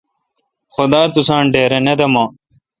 خدا 0.73 1.01
تساں 1.13 1.41
ڈیراے° 1.53 1.79
نہ 1.85 1.93
دمہ۔ 1.99 2.23